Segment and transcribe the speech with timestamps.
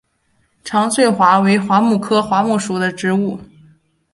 [0.63, 3.39] 长穗桦是桦木科桦木属的植物。